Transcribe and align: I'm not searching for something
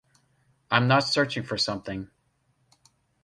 I'm 0.71 0.87
not 0.87 1.01
searching 1.03 1.43
for 1.43 1.59
something 1.59 2.09